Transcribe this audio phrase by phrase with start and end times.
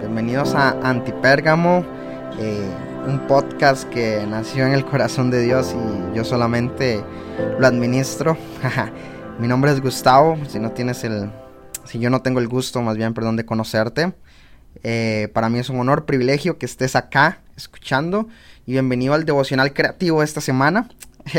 [0.00, 1.84] Bienvenidos a Antipérgamo,
[2.38, 2.70] eh,
[3.08, 7.02] un podcast que nació en el corazón de Dios y yo solamente
[7.58, 8.38] lo administro.
[9.40, 11.32] Mi nombre es Gustavo, si no tienes el,
[11.84, 14.14] si yo no tengo el gusto, más bien, perdón, de conocerte.
[14.84, 18.28] Eh, para mí es un honor, privilegio que estés acá escuchando
[18.66, 20.88] y bienvenido al devocional creativo esta semana.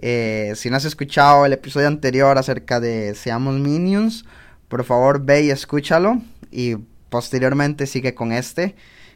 [0.00, 4.24] Eh, si no has escuchado el episodio anterior acerca de Seamos Minions,
[4.68, 6.76] por favor ve y escúchalo y
[7.10, 8.74] posteriormente sigue con este,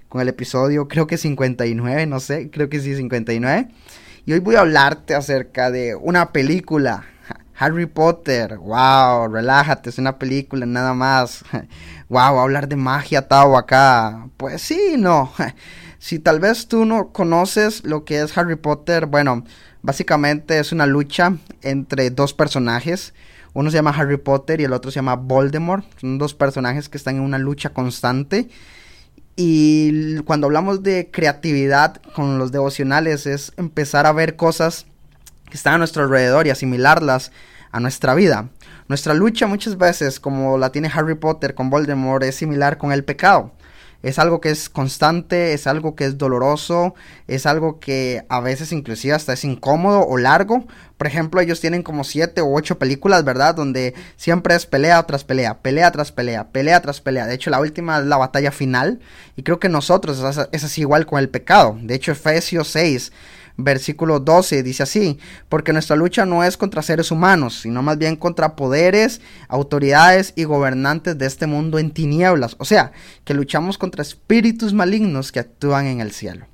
[0.09, 3.69] con el episodio creo que 59, no sé, creo que sí 59.
[4.25, 7.05] Y hoy voy a hablarte acerca de una película,
[7.57, 8.57] Harry Potter.
[8.59, 11.45] Wow, relájate, es una película nada más.
[12.09, 14.29] Wow, hablar de magia, Tao, acá.
[14.37, 15.33] Pues sí, no.
[15.99, 19.45] Si tal vez tú no conoces lo que es Harry Potter, bueno,
[19.83, 23.15] básicamente es una lucha entre dos personajes.
[23.55, 25.85] Uno se llama Harry Potter y el otro se llama Voldemort.
[26.01, 28.49] Son dos personajes que están en una lucha constante.
[29.37, 34.87] Y cuando hablamos de creatividad con los devocionales es empezar a ver cosas
[35.49, 37.33] que están a nuestro alrededor y asimilarlas
[37.71, 38.49] a nuestra vida.
[38.89, 43.05] Nuestra lucha muchas veces, como la tiene Harry Potter con Voldemort, es similar con el
[43.05, 43.53] pecado
[44.03, 46.95] es algo que es constante, es algo que es doloroso,
[47.29, 50.67] es algo que a veces inclusive hasta es incómodo o largo.
[50.97, 53.55] Por ejemplo, ellos tienen como siete u ocho películas, ¿verdad?
[53.55, 57.27] Donde siempre es pelea tras pelea, pelea tras pelea, pelea tras pelea.
[57.27, 59.01] De hecho, la última es la batalla final.
[59.37, 61.77] Y creo que nosotros es así igual con el pecado.
[61.81, 63.13] De hecho, Efesios 6
[63.57, 65.19] versículo 12, dice así,
[65.49, 70.45] porque nuestra lucha no es contra seres humanos, sino más bien contra poderes, autoridades y
[70.45, 72.57] gobernantes de este mundo en tinieblas.
[72.59, 72.93] O sea,
[73.25, 76.47] que luchamos contra espíritus malignos que actúan en el cielo.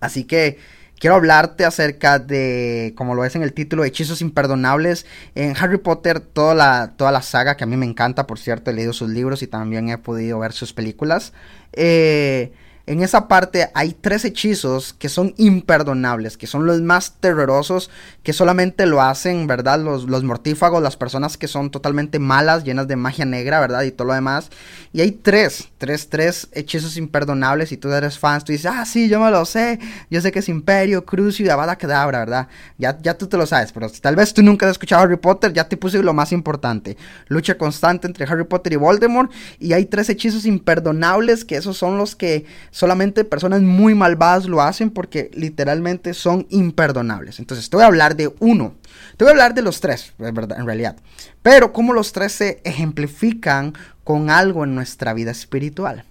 [0.00, 0.58] Así que
[0.98, 5.06] quiero hablarte acerca de, como lo es en el título, Hechizos Imperdonables.
[5.34, 8.70] En Harry Potter, toda la, toda la saga, que a mí me encanta, por cierto,
[8.70, 11.32] he leído sus libros y también he podido ver sus películas.
[11.72, 12.52] Eh,
[12.86, 17.90] en esa parte hay tres hechizos que son imperdonables, que son los más terrorosos,
[18.22, 19.80] que solamente lo hacen, ¿verdad?
[19.80, 23.82] Los, los, mortífagos, las personas que son totalmente malas, llenas de magia negra, ¿verdad?
[23.82, 24.50] Y todo lo demás.
[24.92, 27.72] Y hay tres, tres, tres hechizos imperdonables.
[27.72, 29.78] Y tú eres fan, tú dices, ah, sí, yo me lo sé.
[30.10, 32.48] Yo sé que es Imperio, Crucio y Avada Kedavra, ¿verdad?
[32.76, 35.52] Ya, ya tú te lo sabes, pero tal vez tú nunca has escuchado Harry Potter,
[35.52, 36.98] ya te puse lo más importante.
[37.28, 39.32] Lucha constante entre Harry Potter y Voldemort.
[39.58, 44.60] Y hay tres hechizos imperdonables, que esos son los que solamente personas muy malvadas lo
[44.60, 47.38] hacen porque literalmente son imperdonables.
[47.38, 48.74] Entonces, te voy a hablar de uno.
[49.16, 50.96] Te voy a hablar de los tres, en realidad.
[51.40, 56.04] Pero cómo los tres se ejemplifican con algo en nuestra vida espiritual.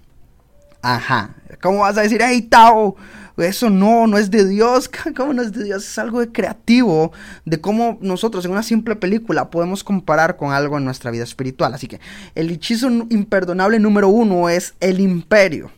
[0.82, 1.36] Ajá.
[1.62, 2.96] ¿Cómo vas a decir, hey, Tao?
[3.36, 4.90] Eso no, no es de Dios.
[5.18, 5.84] ¿Cómo no es de Dios?
[5.84, 7.12] Es algo de creativo
[7.44, 11.74] de cómo nosotros en una simple película podemos comparar con algo en nuestra vida espiritual.
[11.74, 12.00] Así que
[12.36, 15.72] el hechizo imperdonable número uno es el imperio.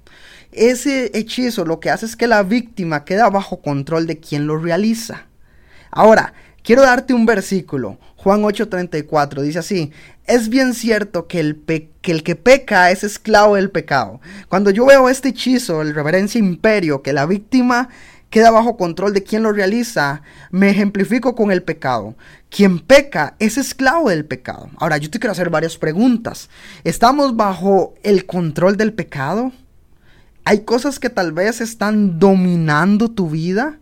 [0.56, 4.58] Ese hechizo lo que hace es que la víctima queda bajo control de quien lo
[4.58, 5.26] realiza.
[5.92, 6.34] Ahora,
[6.64, 7.98] quiero darte un versículo.
[8.16, 9.92] Juan 8:34 dice así,
[10.26, 11.62] es bien cierto que el,
[12.02, 14.22] que que peca es esclavo del pecado.
[14.50, 17.90] Cuando yo veo este hechizo, el reverencia imperio, que la víctima
[18.30, 20.22] queda bajo control de quien lo realiza,
[20.52, 22.16] me ejemplifico con el pecado.
[22.50, 24.70] Quien peca es esclavo del pecado.
[24.78, 26.50] Ahora, yo te quiero hacer varias preguntas.
[26.84, 29.52] ¿Estamos bajo el control del pecado?
[30.46, 33.80] Hay cosas que tal vez están dominando tu vida.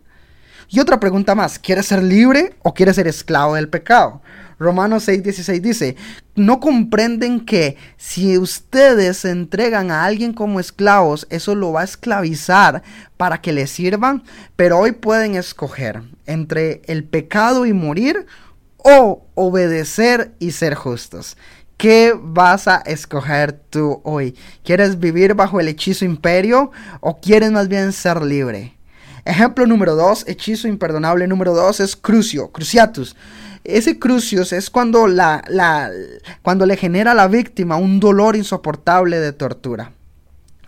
[0.70, 4.22] Y otra pregunta más, ¿quieres ser libre o quieres ser esclavo del pecado?
[4.58, 5.96] Romanos 6:16 dice,
[6.36, 11.84] no comprenden que si ustedes se entregan a alguien como esclavos, eso lo va a
[11.84, 12.82] esclavizar
[13.18, 14.22] para que le sirvan,
[14.56, 18.26] pero hoy pueden escoger entre el pecado y morir
[18.78, 21.36] o obedecer y ser justos.
[21.76, 24.36] ¿Qué vas a escoger tú hoy?
[24.62, 28.76] ¿Quieres vivir bajo el hechizo imperio o quieres más bien ser libre?
[29.24, 33.16] Ejemplo número dos, hechizo imperdonable número dos es crucio, cruciatus.
[33.64, 35.90] Ese crucius es cuando, la, la,
[36.42, 39.92] cuando le genera a la víctima un dolor insoportable de tortura.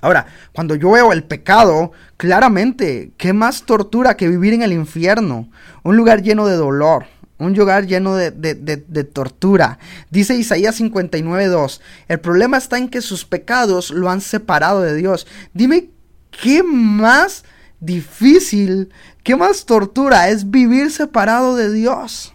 [0.00, 5.48] Ahora, cuando yo veo el pecado, claramente, ¿qué más tortura que vivir en el infierno?
[5.82, 7.06] Un lugar lleno de dolor,
[7.38, 9.78] un lugar lleno de, de, tortura.
[10.10, 15.26] Dice Isaías 59.2, el problema está en que sus pecados lo han separado de Dios.
[15.52, 15.90] Dime,
[16.30, 17.44] ¿qué más
[17.80, 18.90] difícil,
[19.22, 22.32] qué más tortura es vivir separado de Dios?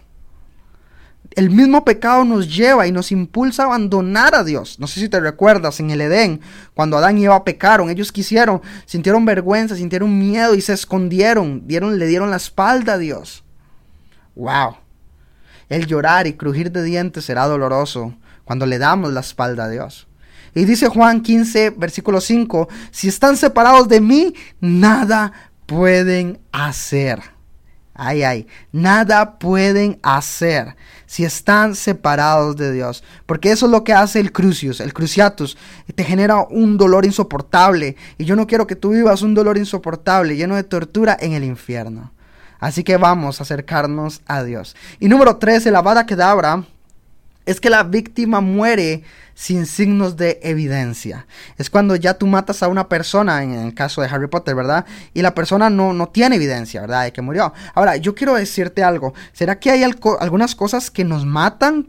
[1.34, 4.78] El mismo pecado nos lleva y nos impulsa a abandonar a Dios.
[4.78, 6.42] No sé si te recuerdas en el Edén,
[6.74, 11.98] cuando Adán y Eva pecaron, ellos quisieron, sintieron vergüenza, sintieron miedo y se escondieron, dieron,
[11.98, 13.44] le dieron la espalda a Dios.
[14.34, 14.76] Wow.
[15.72, 18.14] El llorar y crujir de dientes será doloroso
[18.44, 20.06] cuando le damos la espalda a Dios.
[20.54, 25.32] Y dice Juan 15, versículo 5, si están separados de mí, nada
[25.64, 27.22] pueden hacer.
[27.94, 30.76] Ay, ay, nada pueden hacer
[31.06, 33.02] si están separados de Dios.
[33.24, 35.56] Porque eso es lo que hace el crucius, el cruciatus.
[35.94, 37.96] Te genera un dolor insoportable.
[38.18, 41.44] Y yo no quiero que tú vivas un dolor insoportable, lleno de tortura en el
[41.44, 42.12] infierno.
[42.62, 44.76] Así que vamos a acercarnos a Dios.
[45.00, 46.62] Y número 13, la vada kedabra
[47.44, 49.02] es que la víctima muere
[49.34, 51.26] sin signos de evidencia.
[51.58, 54.86] Es cuando ya tú matas a una persona, en el caso de Harry Potter, ¿verdad?
[55.12, 57.02] Y la persona no, no tiene evidencia, ¿verdad?
[57.02, 57.52] De que murió.
[57.74, 59.12] Ahora, yo quiero decirte algo.
[59.32, 61.88] ¿Será que hay algunas cosas que nos matan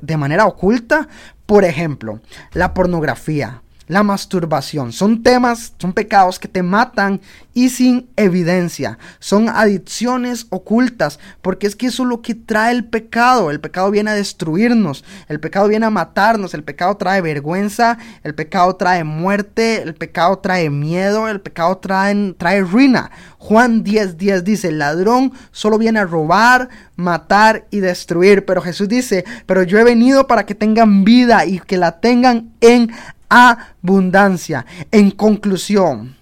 [0.00, 1.06] de manera oculta?
[1.44, 2.22] Por ejemplo,
[2.54, 4.92] la pornografía la masturbación.
[4.92, 7.20] Son temas, son pecados que te matan
[7.52, 8.98] y sin evidencia.
[9.18, 13.50] Son adicciones ocultas, porque es que eso es lo que trae el pecado.
[13.50, 18.34] El pecado viene a destruirnos, el pecado viene a matarnos, el pecado trae vergüenza, el
[18.34, 23.10] pecado trae muerte, el pecado trae miedo, el pecado trae, trae ruina.
[23.38, 28.44] Juan 10:10 10 dice, el ladrón solo viene a robar, matar y destruir.
[28.46, 32.52] Pero Jesús dice, pero yo he venido para que tengan vida y que la tengan
[32.60, 32.90] en
[33.34, 34.64] abundancia.
[34.90, 36.14] En conclusión,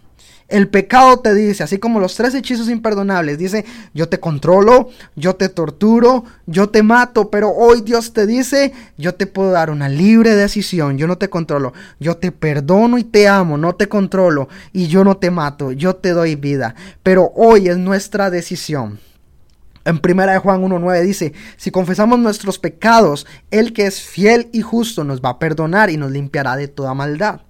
[0.52, 3.64] el pecado te dice, así como los tres hechizos imperdonables, dice,
[3.94, 9.14] yo te controlo, yo te torturo, yo te mato, pero hoy Dios te dice, yo
[9.14, 13.28] te puedo dar una libre decisión, yo no te controlo, yo te perdono y te
[13.28, 17.68] amo, no te controlo y yo no te mato, yo te doy vida, pero hoy
[17.68, 18.98] es nuestra decisión.
[19.84, 24.60] En primera de Juan 1.9 dice, si confesamos nuestros pecados, el que es fiel y
[24.62, 27.40] justo nos va a perdonar y nos limpiará de toda maldad.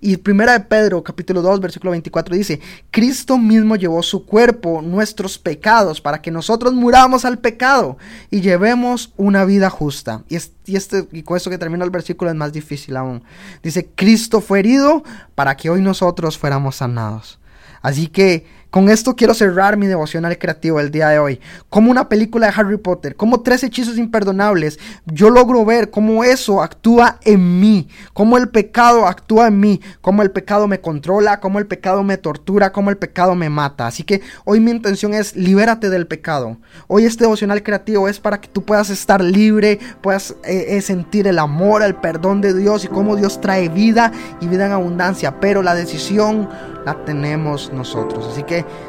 [0.00, 2.60] Y primera de Pedro, capítulo 2, versículo 24 dice,
[2.90, 7.96] Cristo mismo llevó su cuerpo, nuestros pecados, para que nosotros muramos al pecado
[8.30, 10.22] y llevemos una vida justa.
[10.28, 13.22] Y, y, este, y con esto que termina el versículo es más difícil aún.
[13.62, 15.02] Dice, Cristo fue herido
[15.34, 17.38] para que hoy nosotros fuéramos sanados.
[17.80, 21.40] Así que con esto quiero cerrar mi devocional creativo el día de hoy.
[21.70, 26.60] Como una película de Harry Potter, como tres hechizos imperdonables, yo logro ver cómo eso
[26.60, 31.60] actúa en mí, cómo el pecado actúa en mí, cómo el pecado me controla, cómo
[31.60, 33.86] el pecado me tortura, cómo el pecado me mata.
[33.86, 36.56] Así que hoy mi intención es libérate del pecado.
[36.88, 41.28] Hoy este devocional creativo es para que tú puedas estar libre, puedas eh, eh, sentir
[41.28, 44.10] el amor, el perdón de Dios y cómo Dios trae vida
[44.40, 45.38] y vida en abundancia.
[45.38, 46.48] Pero la decisión
[46.84, 48.28] la tenemos nosotros.
[48.32, 48.42] Así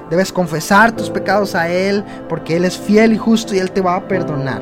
[0.10, 3.82] debes confesar tus pecados a Él porque Él es fiel y justo y Él te
[3.82, 4.62] va a perdonar.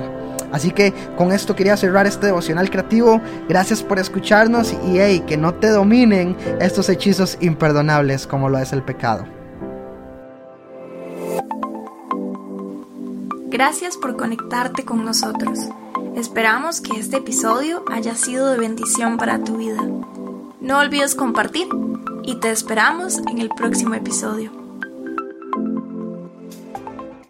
[0.53, 3.19] Así que con esto quería cerrar este devocional creativo.
[3.49, 8.71] Gracias por escucharnos y hey, que no te dominen estos hechizos imperdonables como lo es
[8.71, 9.25] el pecado.
[13.47, 15.59] Gracias por conectarte con nosotros.
[16.15, 19.81] Esperamos que este episodio haya sido de bendición para tu vida.
[20.61, 21.67] No olvides compartir
[22.23, 24.62] y te esperamos en el próximo episodio.